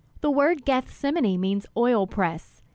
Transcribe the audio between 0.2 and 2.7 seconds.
The word "Gethsemane" means "oil press."